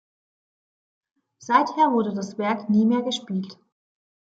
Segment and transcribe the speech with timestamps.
[1.37, 3.59] Seither wurde das Werk nie mehr gespielt.